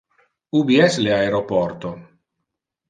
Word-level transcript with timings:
Ubi 0.59 0.79
es 0.87 0.97
le 1.03 1.13
aeroporto? 1.19 1.95